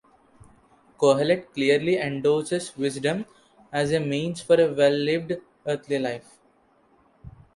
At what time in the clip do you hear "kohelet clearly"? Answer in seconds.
0.97-1.97